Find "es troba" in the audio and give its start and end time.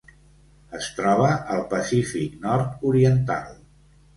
0.77-1.27